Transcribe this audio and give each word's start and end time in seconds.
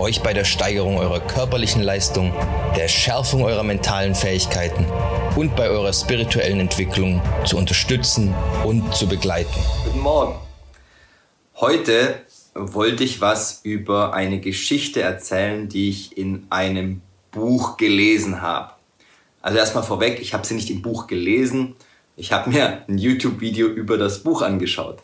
euch 0.00 0.22
bei 0.22 0.32
der 0.32 0.44
Steigerung 0.44 0.98
eurer 0.98 1.20
körperlichen 1.20 1.82
Leistung, 1.82 2.32
der 2.76 2.88
Schärfung 2.88 3.44
eurer 3.44 3.62
mentalen 3.62 4.14
Fähigkeiten 4.14 4.86
und 5.36 5.56
bei 5.56 5.68
eurer 5.68 5.92
spirituellen 5.92 6.60
Entwicklung 6.60 7.22
zu 7.44 7.56
unterstützen 7.56 8.34
und 8.64 8.94
zu 8.94 9.08
begleiten. 9.08 9.58
Guten 9.84 10.00
Morgen. 10.00 10.34
Heute 11.56 12.16
wollte 12.54 13.04
ich 13.04 13.20
was 13.20 13.60
über 13.62 14.12
eine 14.12 14.40
Geschichte 14.40 15.02
erzählen, 15.02 15.68
die 15.68 15.88
ich 15.88 16.16
in 16.16 16.46
einem 16.50 17.02
Buch 17.30 17.76
gelesen 17.76 18.42
habe. 18.42 18.72
Also 19.42 19.58
erstmal 19.58 19.84
vorweg, 19.84 20.20
ich 20.20 20.34
habe 20.34 20.46
sie 20.46 20.54
nicht 20.54 20.70
im 20.70 20.82
Buch 20.82 21.06
gelesen, 21.06 21.76
ich 22.16 22.32
habe 22.32 22.50
mir 22.50 22.82
ein 22.88 22.98
YouTube-Video 22.98 23.68
über 23.68 23.98
das 23.98 24.22
Buch 24.22 24.42
angeschaut. 24.42 25.02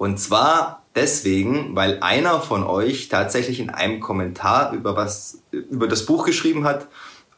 Und 0.00 0.18
zwar 0.18 0.82
deswegen, 0.94 1.76
weil 1.76 2.00
einer 2.00 2.40
von 2.40 2.64
euch 2.64 3.10
tatsächlich 3.10 3.60
in 3.60 3.68
einem 3.68 4.00
Kommentar 4.00 4.72
über 4.72 4.96
was 4.96 5.42
über 5.52 5.86
das 5.88 6.06
Buch 6.06 6.24
geschrieben 6.24 6.64
hat 6.64 6.88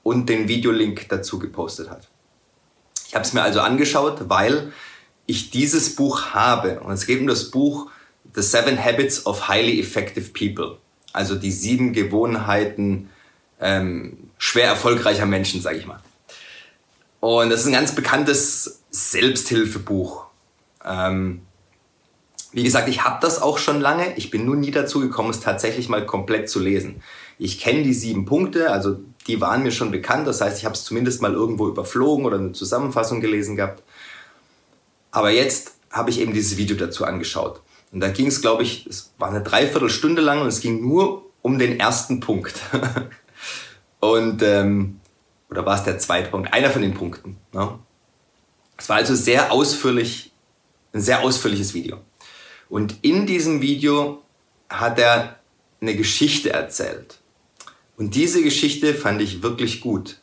und 0.04 0.28
den 0.28 0.46
Videolink 0.46 1.08
dazu 1.08 1.40
gepostet 1.40 1.90
hat. 1.90 2.06
Ich 3.08 3.16
habe 3.16 3.24
es 3.24 3.32
mir 3.32 3.42
also 3.42 3.58
angeschaut, 3.58 4.28
weil 4.28 4.72
ich 5.26 5.50
dieses 5.50 5.96
Buch 5.96 6.26
habe. 6.34 6.78
Und 6.78 6.92
es 6.92 7.04
geht 7.04 7.20
um 7.20 7.26
das 7.26 7.50
Buch 7.50 7.90
The 8.32 8.42
Seven 8.42 8.78
Habits 8.78 9.26
of 9.26 9.48
Highly 9.48 9.80
Effective 9.80 10.30
People. 10.30 10.78
Also 11.12 11.34
die 11.34 11.50
sieben 11.50 11.92
Gewohnheiten 11.92 13.10
ähm, 13.60 14.30
schwer 14.38 14.68
erfolgreicher 14.68 15.26
Menschen, 15.26 15.60
sage 15.60 15.78
ich 15.78 15.86
mal. 15.86 15.98
Und 17.18 17.50
das 17.50 17.62
ist 17.62 17.66
ein 17.66 17.72
ganz 17.72 17.92
bekanntes 17.92 18.84
Selbsthilfebuch. 18.92 20.26
Ähm, 20.84 21.42
wie 22.52 22.62
gesagt, 22.62 22.88
ich 22.88 23.02
habe 23.02 23.18
das 23.20 23.40
auch 23.40 23.58
schon 23.58 23.80
lange. 23.80 24.14
Ich 24.16 24.30
bin 24.30 24.44
nur 24.44 24.56
nie 24.56 24.70
dazu 24.70 25.00
gekommen, 25.00 25.30
es 25.30 25.40
tatsächlich 25.40 25.88
mal 25.88 26.04
komplett 26.04 26.50
zu 26.50 26.60
lesen. 26.60 27.02
Ich 27.38 27.58
kenne 27.58 27.82
die 27.82 27.94
sieben 27.94 28.26
Punkte, 28.26 28.70
also 28.70 29.00
die 29.26 29.40
waren 29.40 29.62
mir 29.62 29.72
schon 29.72 29.90
bekannt. 29.90 30.26
Das 30.26 30.40
heißt, 30.40 30.58
ich 30.58 30.64
habe 30.64 30.74
es 30.74 30.84
zumindest 30.84 31.22
mal 31.22 31.32
irgendwo 31.32 31.68
überflogen 31.68 32.26
oder 32.26 32.38
eine 32.38 32.52
Zusammenfassung 32.52 33.20
gelesen 33.20 33.56
gehabt. 33.56 33.82
Aber 35.10 35.30
jetzt 35.30 35.74
habe 35.90 36.10
ich 36.10 36.20
eben 36.20 36.32
dieses 36.32 36.56
Video 36.56 36.76
dazu 36.76 37.04
angeschaut. 37.04 37.62
Und 37.90 38.00
da 38.00 38.08
ging 38.08 38.26
es, 38.26 38.40
glaube 38.40 38.62
ich, 38.62 38.86
es 38.86 39.12
war 39.18 39.28
eine 39.28 39.42
Dreiviertelstunde 39.42 40.22
lang 40.22 40.40
und 40.40 40.48
es 40.48 40.60
ging 40.60 40.80
nur 40.80 41.26
um 41.42 41.58
den 41.58 41.78
ersten 41.78 42.20
Punkt. 42.20 42.54
und, 44.00 44.42
ähm, 44.42 45.00
oder 45.50 45.66
war 45.66 45.76
es 45.76 45.84
der 45.84 45.98
zweite 45.98 46.30
Punkt? 46.30 46.52
Einer 46.52 46.70
von 46.70 46.82
den 46.82 46.94
Punkten. 46.94 47.36
Ne? 47.52 47.78
Es 48.78 48.88
war 48.88 48.96
also 48.96 49.14
sehr 49.14 49.52
ausführlich, 49.52 50.32
ein 50.94 51.00
sehr 51.00 51.22
ausführliches 51.22 51.74
Video. 51.74 51.98
Und 52.72 52.96
in 53.02 53.26
diesem 53.26 53.60
Video 53.60 54.22
hat 54.70 54.98
er 54.98 55.36
eine 55.82 55.94
Geschichte 55.94 56.54
erzählt. 56.54 57.18
Und 57.98 58.14
diese 58.14 58.42
Geschichte 58.42 58.94
fand 58.94 59.20
ich 59.20 59.42
wirklich 59.42 59.82
gut. 59.82 60.16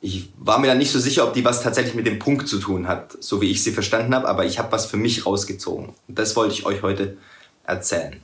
Ich 0.00 0.30
war 0.38 0.58
mir 0.58 0.68
da 0.68 0.74
nicht 0.74 0.90
so 0.90 0.98
sicher, 0.98 1.28
ob 1.28 1.34
die 1.34 1.44
was 1.44 1.62
tatsächlich 1.62 1.94
mit 1.94 2.06
dem 2.06 2.18
Punkt 2.18 2.48
zu 2.48 2.58
tun 2.60 2.88
hat, 2.88 3.22
so 3.22 3.42
wie 3.42 3.50
ich 3.50 3.62
sie 3.62 3.72
verstanden 3.72 4.14
habe, 4.14 4.26
aber 4.26 4.46
ich 4.46 4.58
habe 4.58 4.72
was 4.72 4.86
für 4.86 4.96
mich 4.96 5.26
rausgezogen. 5.26 5.90
Und 6.08 6.18
das 6.18 6.34
wollte 6.34 6.54
ich 6.54 6.64
euch 6.64 6.80
heute 6.80 7.18
erzählen. 7.64 8.22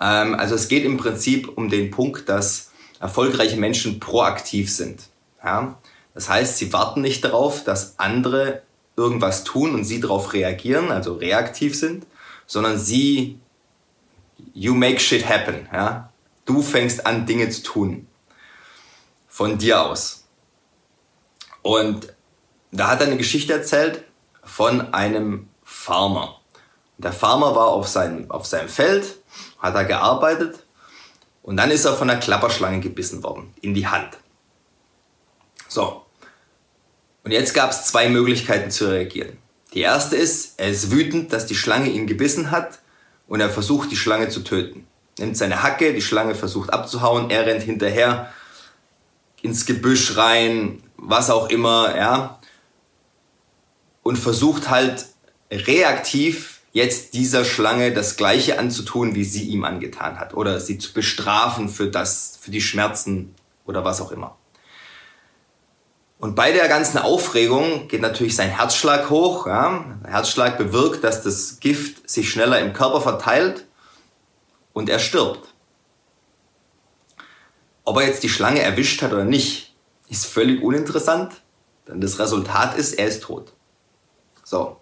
Ähm, 0.00 0.34
also 0.34 0.56
es 0.56 0.66
geht 0.66 0.84
im 0.84 0.96
Prinzip 0.96 1.56
um 1.56 1.70
den 1.70 1.92
Punkt, 1.92 2.28
dass 2.28 2.72
erfolgreiche 2.98 3.58
Menschen 3.58 4.00
proaktiv 4.00 4.72
sind. 4.72 5.02
Ja? 5.44 5.78
Das 6.14 6.28
heißt, 6.28 6.58
sie 6.58 6.72
warten 6.72 7.00
nicht 7.00 7.22
darauf, 7.22 7.62
dass 7.62 8.00
andere 8.00 8.62
irgendwas 8.96 9.44
tun 9.44 9.72
und 9.72 9.84
sie 9.84 10.00
darauf 10.00 10.32
reagieren, 10.32 10.90
also 10.90 11.14
reaktiv 11.14 11.78
sind, 11.78 12.06
sondern 12.52 12.78
sie, 12.78 13.40
you 14.52 14.74
make 14.74 15.00
shit 15.00 15.26
happen. 15.26 15.66
Ja? 15.72 16.12
Du 16.44 16.60
fängst 16.60 17.06
an, 17.06 17.24
Dinge 17.24 17.48
zu 17.48 17.62
tun. 17.62 18.08
Von 19.26 19.56
dir 19.56 19.80
aus. 19.80 20.28
Und 21.62 22.14
da 22.70 22.88
hat 22.88 23.00
er 23.00 23.06
eine 23.06 23.16
Geschichte 23.16 23.54
erzählt 23.54 24.04
von 24.44 24.92
einem 24.92 25.48
Farmer. 25.64 26.42
Der 26.98 27.14
Farmer 27.14 27.56
war 27.56 27.68
auf 27.68 27.88
seinem, 27.88 28.30
auf 28.30 28.44
seinem 28.44 28.68
Feld, 28.68 29.16
hat 29.58 29.74
da 29.74 29.84
gearbeitet 29.84 30.66
und 31.42 31.56
dann 31.56 31.70
ist 31.70 31.86
er 31.86 31.94
von 31.94 32.10
einer 32.10 32.20
Klapperschlange 32.20 32.80
gebissen 32.80 33.22
worden, 33.22 33.54
in 33.62 33.72
die 33.72 33.86
Hand. 33.86 34.18
So. 35.68 36.04
Und 37.24 37.30
jetzt 37.30 37.54
gab 37.54 37.70
es 37.70 37.86
zwei 37.86 38.10
Möglichkeiten 38.10 38.70
zu 38.70 38.90
reagieren. 38.90 39.38
Die 39.74 39.80
erste 39.80 40.16
ist, 40.16 40.54
er 40.58 40.68
ist 40.68 40.90
wütend, 40.90 41.32
dass 41.32 41.46
die 41.46 41.54
Schlange 41.54 41.90
ihn 41.90 42.06
gebissen 42.06 42.50
hat 42.50 42.80
und 43.26 43.40
er 43.40 43.50
versucht, 43.50 43.90
die 43.90 43.96
Schlange 43.96 44.28
zu 44.28 44.40
töten 44.40 44.86
nimmt 45.18 45.36
seine 45.36 45.62
Hacke, 45.62 45.92
die 45.92 46.02
Schlange 46.02 46.34
versucht 46.34 46.72
abzuhauen, 46.72 47.30
er 47.30 47.46
rennt 47.46 47.62
hinterher 47.62 48.32
ins 49.42 49.66
Gebüsch 49.66 50.16
rein, 50.16 50.82
was 50.96 51.30
auch 51.30 51.48
immer, 51.48 51.96
ja, 51.96 52.40
und 54.02 54.16
versucht 54.16 54.70
halt 54.70 55.06
reaktiv 55.50 56.60
jetzt 56.72 57.14
dieser 57.14 57.44
Schlange 57.44 57.92
das 57.92 58.16
Gleiche 58.16 58.58
anzutun, 58.58 59.14
wie 59.14 59.24
sie 59.24 59.44
ihm 59.44 59.64
angetan 59.64 60.18
hat, 60.18 60.34
oder 60.34 60.60
sie 60.60 60.78
zu 60.78 60.92
bestrafen 60.92 61.68
für 61.68 61.88
das, 61.88 62.38
für 62.40 62.50
die 62.50 62.62
Schmerzen 62.62 63.34
oder 63.66 63.84
was 63.84 64.00
auch 64.00 64.10
immer. 64.10 64.36
Und 66.22 66.36
bei 66.36 66.52
der 66.52 66.68
ganzen 66.68 66.98
Aufregung 66.98 67.88
geht 67.88 68.00
natürlich 68.00 68.36
sein 68.36 68.48
Herzschlag 68.48 69.10
hoch. 69.10 69.48
Ja. 69.48 69.84
Der 70.04 70.12
Herzschlag 70.12 70.56
bewirkt, 70.56 71.02
dass 71.02 71.24
das 71.24 71.58
Gift 71.58 72.08
sich 72.08 72.30
schneller 72.30 72.60
im 72.60 72.72
Körper 72.72 73.00
verteilt 73.00 73.66
und 74.72 74.88
er 74.88 75.00
stirbt. 75.00 75.52
Ob 77.82 77.96
er 77.96 78.06
jetzt 78.06 78.22
die 78.22 78.28
Schlange 78.28 78.62
erwischt 78.62 79.02
hat 79.02 79.12
oder 79.12 79.24
nicht, 79.24 79.74
ist 80.10 80.26
völlig 80.26 80.62
uninteressant, 80.62 81.42
denn 81.88 82.00
das 82.00 82.20
Resultat 82.20 82.78
ist, 82.78 82.92
er 82.92 83.08
ist 83.08 83.24
tot. 83.24 83.52
So. 84.44 84.76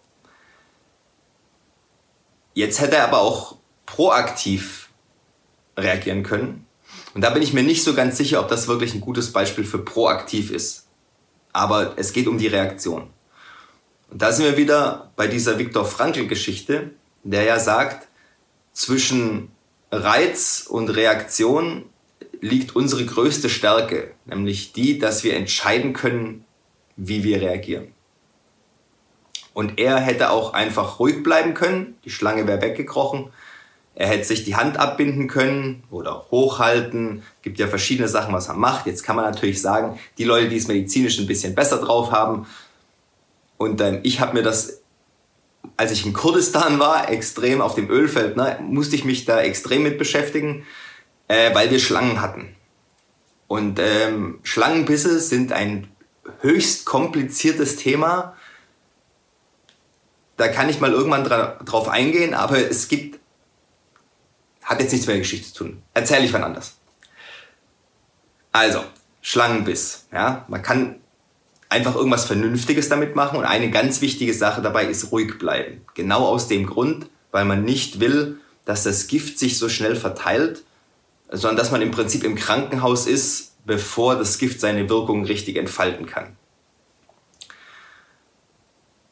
Jetzt 2.52 2.82
hätte 2.82 2.96
er 2.96 3.04
aber 3.04 3.20
auch 3.20 3.56
proaktiv 3.86 4.90
reagieren 5.74 6.22
können. 6.22 6.66
Und 7.14 7.22
da 7.22 7.30
bin 7.30 7.42
ich 7.42 7.54
mir 7.54 7.62
nicht 7.62 7.82
so 7.82 7.94
ganz 7.94 8.18
sicher, 8.18 8.40
ob 8.40 8.48
das 8.48 8.68
wirklich 8.68 8.92
ein 8.92 9.00
gutes 9.00 9.32
Beispiel 9.32 9.64
für 9.64 9.82
proaktiv 9.82 10.50
ist. 10.50 10.89
Aber 11.52 11.94
es 11.96 12.12
geht 12.12 12.28
um 12.28 12.38
die 12.38 12.46
Reaktion. 12.46 13.10
Und 14.10 14.22
da 14.22 14.32
sind 14.32 14.44
wir 14.44 14.56
wieder 14.56 15.10
bei 15.16 15.26
dieser 15.26 15.58
Viktor 15.58 15.84
Frankl-Geschichte, 15.84 16.90
der 17.22 17.44
ja 17.44 17.58
sagt, 17.58 18.08
zwischen 18.72 19.50
Reiz 19.90 20.66
und 20.68 20.88
Reaktion 20.88 21.84
liegt 22.40 22.74
unsere 22.74 23.04
größte 23.04 23.48
Stärke, 23.48 24.12
nämlich 24.24 24.72
die, 24.72 24.98
dass 24.98 25.24
wir 25.24 25.36
entscheiden 25.36 25.92
können, 25.92 26.44
wie 26.96 27.22
wir 27.24 27.40
reagieren. 27.40 27.88
Und 29.52 29.78
er 29.78 29.98
hätte 29.98 30.30
auch 30.30 30.54
einfach 30.54 31.00
ruhig 31.00 31.22
bleiben 31.22 31.54
können, 31.54 31.98
die 32.04 32.10
Schlange 32.10 32.46
wäre 32.46 32.62
weggekrochen, 32.62 33.30
er 34.00 34.08
hätte 34.08 34.24
sich 34.24 34.44
die 34.44 34.56
Hand 34.56 34.78
abbinden 34.78 35.28
können 35.28 35.82
oder 35.90 36.24
hochhalten. 36.30 37.22
Gibt 37.42 37.58
ja 37.58 37.68
verschiedene 37.68 38.08
Sachen, 38.08 38.32
was 38.32 38.48
er 38.48 38.54
macht. 38.54 38.86
Jetzt 38.86 39.02
kann 39.02 39.14
man 39.14 39.26
natürlich 39.26 39.60
sagen, 39.60 39.98
die 40.16 40.24
Leute, 40.24 40.48
die 40.48 40.56
es 40.56 40.68
medizinisch 40.68 41.18
ein 41.18 41.26
bisschen 41.26 41.54
besser 41.54 41.76
drauf 41.76 42.10
haben. 42.10 42.46
Und 43.58 43.78
ähm, 43.82 44.00
ich 44.02 44.20
habe 44.20 44.32
mir 44.32 44.42
das 44.42 44.80
als 45.76 45.92
ich 45.92 46.06
in 46.06 46.14
Kurdistan 46.14 46.78
war, 46.78 47.10
extrem 47.10 47.60
auf 47.60 47.74
dem 47.74 47.90
Ölfeld, 47.90 48.36
ne, 48.36 48.58
musste 48.62 48.96
ich 48.96 49.04
mich 49.04 49.26
da 49.26 49.42
extrem 49.42 49.82
mit 49.82 49.98
beschäftigen, 49.98 50.66
äh, 51.28 51.54
weil 51.54 51.70
wir 51.70 51.78
Schlangen 51.78 52.22
hatten. 52.22 52.56
Und 53.48 53.78
ähm, 53.78 54.38
Schlangenbisse 54.42 55.20
sind 55.20 55.52
ein 55.52 55.88
höchst 56.40 56.86
kompliziertes 56.86 57.76
Thema. 57.76 58.34
Da 60.38 60.48
kann 60.48 60.70
ich 60.70 60.80
mal 60.80 60.92
irgendwann 60.92 61.24
dra 61.24 61.58
drauf 61.66 61.88
eingehen, 61.88 62.32
aber 62.32 62.58
es 62.58 62.88
gibt, 62.88 63.19
hat 64.70 64.80
jetzt 64.80 64.92
nichts 64.92 65.06
mehr 65.08 65.16
mit 65.16 65.24
Geschichte 65.24 65.52
zu 65.52 65.64
tun. 65.64 65.82
Erzähle 65.94 66.24
ich 66.24 66.32
wann 66.32 66.44
anders. 66.44 66.78
Also, 68.52 68.84
Schlangenbiss. 69.20 70.06
Ja, 70.12 70.44
man 70.48 70.62
kann 70.62 71.00
einfach 71.68 71.96
irgendwas 71.96 72.24
Vernünftiges 72.24 72.88
damit 72.88 73.16
machen. 73.16 73.36
Und 73.36 73.44
eine 73.44 73.70
ganz 73.70 74.00
wichtige 74.00 74.32
Sache 74.32 74.62
dabei 74.62 74.86
ist 74.86 75.10
ruhig 75.10 75.38
bleiben. 75.38 75.84
Genau 75.94 76.24
aus 76.24 76.46
dem 76.46 76.66
Grund, 76.66 77.10
weil 77.32 77.44
man 77.44 77.64
nicht 77.64 77.98
will, 77.98 78.38
dass 78.64 78.84
das 78.84 79.08
Gift 79.08 79.40
sich 79.40 79.58
so 79.58 79.68
schnell 79.68 79.96
verteilt, 79.96 80.62
sondern 81.30 81.56
dass 81.56 81.72
man 81.72 81.82
im 81.82 81.90
Prinzip 81.90 82.22
im 82.22 82.36
Krankenhaus 82.36 83.08
ist, 83.08 83.56
bevor 83.66 84.14
das 84.16 84.38
Gift 84.38 84.60
seine 84.60 84.88
Wirkung 84.88 85.24
richtig 85.24 85.56
entfalten 85.56 86.06
kann. 86.06 86.36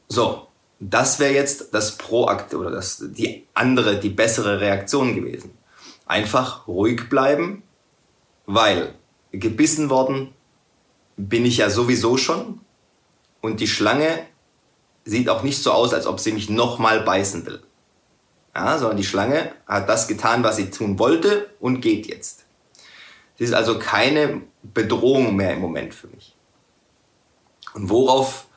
So, 0.06 0.47
Das 0.80 1.18
wäre 1.18 1.34
jetzt 1.34 1.74
das 1.74 1.98
Proakt 1.98 2.54
oder 2.54 2.70
das, 2.70 3.04
die 3.08 3.46
andere, 3.54 3.98
die 3.98 4.10
bessere 4.10 4.60
Reaktion 4.60 5.14
gewesen. 5.14 5.50
Einfach 6.06 6.68
ruhig 6.68 7.08
bleiben, 7.08 7.62
weil 8.46 8.94
gebissen 9.32 9.90
worden 9.90 10.32
bin 11.16 11.44
ich 11.44 11.58
ja 11.58 11.68
sowieso 11.68 12.16
schon 12.16 12.60
und 13.40 13.60
die 13.60 13.66
Schlange 13.66 14.20
sieht 15.04 15.28
auch 15.28 15.42
nicht 15.42 15.62
so 15.62 15.72
aus, 15.72 15.92
als 15.92 16.06
ob 16.06 16.20
sie 16.20 16.32
mich 16.32 16.48
nochmal 16.48 17.00
beißen 17.00 17.44
will. 17.46 17.62
Ja, 18.54 18.78
sondern 18.78 18.96
die 18.96 19.04
Schlange 19.04 19.52
hat 19.66 19.88
das 19.88 20.08
getan, 20.08 20.42
was 20.42 20.56
sie 20.56 20.70
tun 20.70 20.98
wollte 20.98 21.50
und 21.60 21.80
geht 21.80 22.06
jetzt. 22.06 22.44
Sie 23.36 23.44
ist 23.44 23.52
also 23.52 23.78
keine 23.78 24.42
Bedrohung 24.62 25.36
mehr 25.36 25.54
im 25.54 25.60
Moment 25.60 25.94
für 25.94 26.08
mich. 26.08 26.36
Und 27.74 27.88
worauf, 27.88 28.47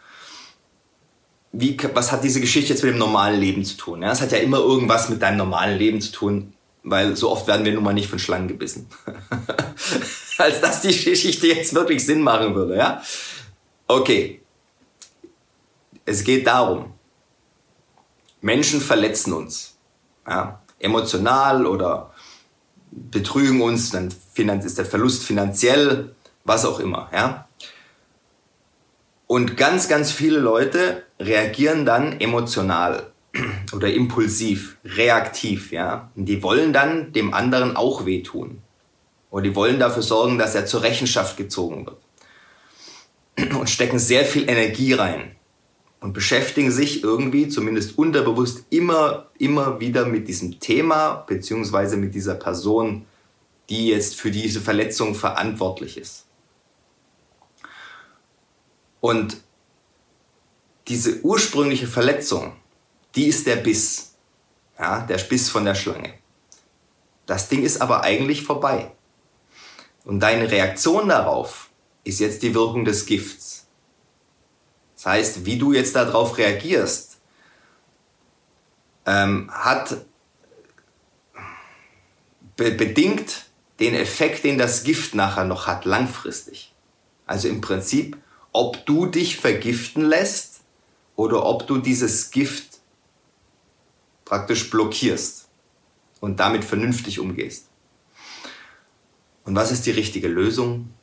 wie, 1.54 1.78
was 1.94 2.12
hat 2.12 2.24
diese 2.24 2.40
Geschichte 2.40 2.74
jetzt 2.74 2.84
mit 2.84 2.94
dem 2.94 3.00
normalen 3.00 3.40
Leben 3.40 3.66
zu 3.66 3.76
tun? 3.76 4.02
Ja, 4.02 4.12
es 4.12 4.22
hat 4.22 4.32
ja 4.32 4.38
immer 4.38 4.60
irgendwas 4.60 5.10
mit 5.10 5.22
deinem 5.22 5.38
normalen 5.38 5.78
Leben 5.78 6.00
zu 6.02 6.12
tun, 6.12 6.54
weil 6.84 7.16
so 7.16 7.30
oft 7.30 7.48
werden 7.48 7.66
wir 7.66 7.74
nun 7.74 7.84
mal 7.84 7.94
nicht 7.94 8.10
von 8.10 8.20
Schlangen 8.20 8.48
gebissen. 8.48 8.88
Als 10.38 10.62
dass 10.62 10.82
die 10.82 10.88
Geschichte 10.88 11.48
jetzt 11.48 11.74
wirklich 11.74 12.06
Sinn 12.06 12.22
machen 12.22 12.56
würde, 12.56 12.78
ja? 12.78 13.02
Okay. 13.88 14.42
Es 16.06 16.24
geht 16.24 16.48
darum, 16.48 16.94
Menschen 18.40 18.82
verletzen 18.82 19.34
uns. 19.34 19.78
Ja? 20.26 20.62
Emotional 20.80 21.68
oder 21.68 22.12
betrügen 22.92 23.62
uns, 23.62 23.92
dann 23.92 24.08
ist 24.08 24.78
der 24.78 24.86
Verlust 24.86 25.24
finanziell, 25.24 26.16
was 26.44 26.66
auch 26.66 26.80
immer, 26.80 27.10
ja? 27.14 27.48
Und 29.32 29.56
ganz, 29.56 29.88
ganz 29.88 30.12
viele 30.12 30.40
Leute 30.40 31.04
reagieren 31.18 31.86
dann 31.86 32.20
emotional 32.20 33.14
oder 33.74 33.90
impulsiv, 33.90 34.76
reaktiv, 34.84 35.72
ja. 35.72 36.12
Und 36.18 36.26
die 36.26 36.44
wollen 36.44 36.74
dann 36.74 37.14
dem 37.14 37.34
anderen 37.34 37.78
auch 37.78 38.06
wehtun. 38.06 38.62
Oder 39.30 39.44
die 39.44 39.56
wollen 39.56 39.80
dafür 39.80 40.04
sorgen, 40.04 40.38
dass 40.38 40.54
er 40.54 40.66
zur 40.66 40.84
Rechenschaft 40.84 41.38
gezogen 41.38 41.86
wird. 41.86 43.54
Und 43.56 43.70
stecken 43.70 44.00
sehr 44.00 44.26
viel 44.26 44.50
Energie 44.50 44.92
rein. 44.92 45.32
Und 46.02 46.12
beschäftigen 46.12 46.70
sich 46.70 47.02
irgendwie, 47.02 47.48
zumindest 47.48 47.98
unterbewusst, 47.98 48.66
immer, 48.70 49.30
immer 49.40 49.80
wieder 49.80 50.08
mit 50.08 50.28
diesem 50.28 50.60
Thema, 50.60 51.24
beziehungsweise 51.26 51.96
mit 51.96 52.14
dieser 52.16 52.36
Person, 52.36 53.06
die 53.70 53.88
jetzt 53.88 54.20
für 54.20 54.30
diese 54.30 54.60
Verletzung 54.60 55.16
verantwortlich 55.16 55.98
ist. 55.98 56.26
Und 59.02 59.38
diese 60.88 61.22
ursprüngliche 61.22 61.88
Verletzung, 61.88 62.54
die 63.16 63.28
ist 63.28 63.46
der 63.46 63.58
Biss. 63.58 64.14
Ja, 64.80 65.02
der 65.02 65.18
Biss 65.18 65.50
von 65.50 65.66
der 65.66 65.76
Schlange. 65.76 66.14
Das 67.26 67.50
Ding 67.50 67.64
ist 67.64 67.82
aber 67.82 68.02
eigentlich 68.04 68.44
vorbei. 68.44 68.92
Und 70.06 70.20
deine 70.20 70.50
Reaktion 70.50 71.10
darauf 71.10 71.70
ist 72.04 72.20
jetzt 72.20 72.42
die 72.42 72.54
Wirkung 72.56 72.86
des 72.86 73.06
Gifts. 73.06 73.68
Das 74.96 75.06
heißt, 75.06 75.46
wie 75.46 75.58
du 75.58 75.74
jetzt 75.74 75.96
darauf 75.96 76.38
reagierst, 76.38 77.18
ähm, 79.06 79.50
hat 79.52 79.98
be 82.56 82.72
bedingt 82.72 83.46
den 83.80 83.96
Effekt, 83.96 84.44
den 84.44 84.58
das 84.58 84.84
Gift 84.84 85.16
nachher 85.16 85.44
noch 85.44 85.66
hat, 85.66 85.86
langfristig. 85.86 86.74
Also 87.26 87.48
im 87.48 87.62
Prinzip 87.62 88.18
ob 88.54 88.86
du 88.86 89.06
dich 89.06 89.38
vergiften 89.38 90.04
lässt 90.04 90.62
oder 91.16 91.46
ob 91.46 91.68
du 91.68 91.78
dieses 91.78 92.32
Gift 92.32 92.80
praktisch 94.26 94.70
blockierst 94.70 95.50
und 96.20 96.40
damit 96.40 96.64
vernünftig 96.64 97.20
umgehst. 97.20 97.68
Und 99.44 99.56
was 99.56 99.72
ist 99.72 99.86
die 99.86 99.92
richtige 99.92 100.28
Lösung? 100.28 100.94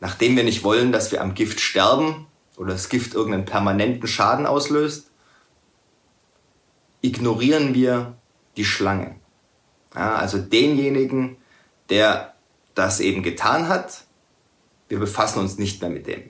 Nachdem 0.00 0.36
wir 0.36 0.44
nicht 0.44 0.64
wollen, 0.64 0.92
dass 0.92 1.12
wir 1.12 1.22
am 1.22 1.34
Gift 1.34 1.60
sterben 1.60 2.26
oder 2.56 2.72
das 2.72 2.88
Gift 2.88 3.14
irgendeinen 3.14 3.44
permanenten 3.44 4.08
Schaden 4.08 4.46
auslöst, 4.46 5.10
ignorieren 7.00 7.74
wir 7.74 8.16
die 8.56 8.64
Schlange. 8.64 9.16
Ja, 9.94 10.16
also 10.16 10.38
denjenigen, 10.38 11.36
der 11.88 12.34
das 12.74 13.00
eben 13.00 13.22
getan 13.22 13.68
hat 13.68 14.05
wir 14.88 14.98
befassen 14.98 15.40
uns 15.40 15.58
nicht 15.58 15.80
mehr 15.80 15.90
mit 15.90 16.06
dem. 16.06 16.22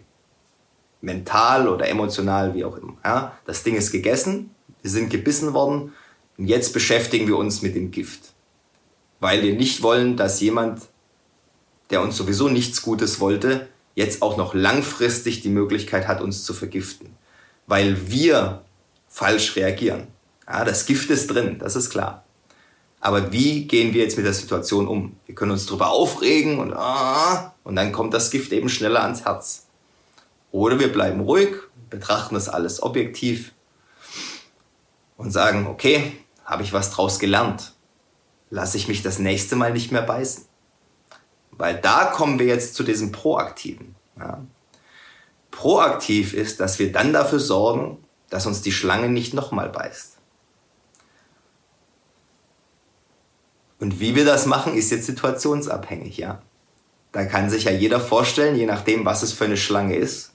Mental 1.01 1.69
oder 1.69 1.89
emotional, 1.89 2.55
wie 2.55 2.65
auch 2.65 2.77
immer. 2.77 2.97
Ja? 3.05 3.39
Das 3.45 3.63
Ding 3.63 3.77
ist 3.77 3.93
gegessen, 3.93 4.51
wir 4.83 4.91
sind 4.91 5.11
gebissen 5.11 5.53
worden 5.55 5.93
und 6.39 6.47
jetzt 6.47 6.73
beschäftigen 6.73 7.27
wir 7.27 7.37
uns 7.37 7.63
mit 7.63 7.75
dem 7.75 7.91
Gift. 7.91 8.33
Weil 9.21 9.43
wir 9.43 9.55
nicht 9.55 9.83
wollen, 9.83 10.17
dass 10.17 10.41
jemand, 10.41 10.83
der 11.91 12.03
uns 12.03 12.17
sowieso 12.17 12.49
nichts 12.49 12.83
Gutes 12.83 13.21
wollte, 13.21 13.69
jetzt 13.95 14.21
auch 14.23 14.37
noch 14.37 14.55
langfristig 14.55 15.41
die 15.41 15.49
Möglichkeit 15.49 16.07
hat, 16.07 16.21
uns 16.21 16.45
zu 16.45 16.53
vergiften. 16.53 17.17
Weil 17.67 18.11
wir 18.11 18.65
falsch 19.09 19.57
reagieren. 19.57 20.09
Ja, 20.47 20.65
das 20.65 20.87
Gift 20.87 21.11
ist 21.11 21.29
drin, 21.29 21.59
das 21.59 21.75
ist 21.75 21.91
klar. 21.91 22.25
Aber 23.01 23.33
wie 23.33 23.67
gehen 23.67 23.95
wir 23.95 24.03
jetzt 24.03 24.17
mit 24.17 24.27
der 24.27 24.35
Situation 24.35 24.87
um? 24.87 25.17
Wir 25.27 25.35
können 25.35 25.53
uns 25.53 25.67
darüber 25.67 25.91
aufregen 25.91 26.59
und, 26.59 26.73
ah, 26.73 27.55
und 27.67 27.75
dann 27.75 27.91
kommt 27.91 28.15
das 28.15 28.31
Gift 28.31 28.53
eben 28.53 28.69
schneller 28.69 29.03
ans 29.03 29.25
Herz. 29.25 29.67
Oder 30.53 30.79
wir 30.79 30.93
bleiben 30.93 31.19
ruhig, 31.19 31.49
betrachten 31.91 32.37
das 32.37 32.49
alles 32.49 32.81
objektiv 32.81 33.55
und 35.17 35.33
sagen, 35.33 35.67
okay, 35.67 36.13
habe 36.45 36.63
ich 36.63 36.73
was 36.73 36.93
draus 36.93 37.19
gelernt? 37.19 37.73
Lasse 38.51 38.77
ich 38.77 38.87
mich 38.87 39.03
das 39.03 39.19
nächste 39.19 39.57
Mal 39.57 39.73
nicht 39.73 39.91
mehr 39.91 40.03
beißen? 40.03 40.45
Weil 41.51 41.81
da 41.81 42.05
kommen 42.05 42.39
wir 42.39 42.47
jetzt 42.47 42.77
zu 42.77 42.85
diesem 42.85 43.11
Proaktiven. 43.11 43.97
Ja. 44.17 44.45
Proaktiv 45.51 46.35
ist, 46.35 46.61
dass 46.61 46.79
wir 46.79 46.93
dann 46.93 47.13
dafür 47.13 47.41
sorgen, 47.41 47.99
dass 48.31 48.47
uns 48.47 48.63
die 48.63 48.71
Schlange 48.71 49.09
nicht 49.09 49.35
nochmal 49.35 49.71
beißt. 49.71 50.19
Und 53.81 53.99
wie 53.99 54.15
wir 54.15 54.25
das 54.25 54.47
machen, 54.47 54.77
ist 54.77 54.91
jetzt 54.91 55.07
situationsabhängig, 55.07 56.17
ja. 56.17 56.41
Da 57.17 57.25
kann 57.25 57.49
sich 57.49 57.65
ja 57.65 57.71
jeder 57.71 57.99
vorstellen, 57.99 58.57
je 58.57 58.67
nachdem, 58.67 59.07
was 59.07 59.23
es 59.23 59.33
für 59.33 59.47
eine 59.47 59.57
Schlange 59.57 59.97
ist. 59.97 60.35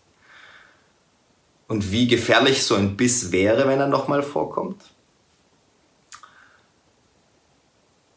Und 1.68 1.92
wie 1.92 2.08
gefährlich 2.08 2.64
so 2.64 2.74
ein 2.74 2.98
Biss 2.98 3.32
wäre, 3.32 3.68
wenn 3.68 3.80
er 3.80 3.86
nochmal 3.86 4.24
vorkommt. 4.24 4.82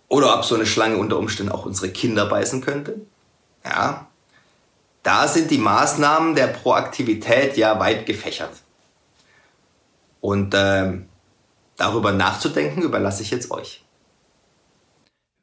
Oder 0.09 0.38
ob 0.38 0.47
so 0.47 0.54
eine 0.54 0.64
Schlange 0.64 0.97
unter 0.97 1.18
Umständen 1.18 1.52
auch 1.52 1.66
unsere 1.66 1.90
Kinder 1.90 2.25
beißen 2.25 2.62
könnte. 2.62 3.02
Ja. 3.66 4.06
Da 5.02 5.28
sind 5.28 5.50
die 5.50 5.59
Maßnahmen 5.59 6.35
der 6.35 6.47
Proaktivität 6.47 7.59
ja 7.59 7.78
weit 7.78 8.06
gefächert. 8.06 8.62
Und 10.23 10.54
äh, 10.54 11.00
darüber 11.76 12.12
nachzudenken, 12.12 12.80
überlasse 12.80 13.25
ich 13.25 13.30
jetzt 13.30 13.50
euch. 13.50 13.84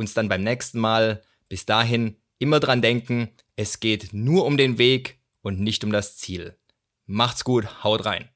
uns 0.00 0.14
dann 0.14 0.28
beim 0.28 0.42
nächsten 0.42 0.80
Mal. 0.80 1.22
Bis 1.48 1.66
dahin 1.66 2.16
immer 2.38 2.58
dran 2.58 2.82
denken, 2.82 3.28
es 3.54 3.78
geht 3.78 4.12
nur 4.12 4.46
um 4.46 4.56
den 4.56 4.78
Weg 4.78 5.20
und 5.42 5.60
nicht 5.60 5.84
um 5.84 5.92
das 5.92 6.16
Ziel. 6.16 6.56
Macht's 7.06 7.44
gut, 7.44 7.84
haut 7.84 8.04
rein. 8.04 8.28